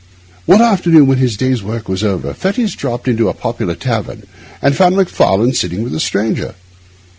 One 0.47 0.63
afternoon, 0.63 1.05
when 1.05 1.19
his 1.19 1.37
day's 1.37 1.61
work 1.61 1.87
was 1.87 2.03
over, 2.03 2.33
Fettes 2.33 2.75
dropped 2.75 3.07
into 3.07 3.29
a 3.29 3.35
popular 3.35 3.75
tavern 3.75 4.23
and 4.59 4.75
found 4.75 4.95
Macfarlane 4.95 5.53
sitting 5.53 5.83
with 5.83 5.93
a 5.93 5.99
stranger. 5.99 6.55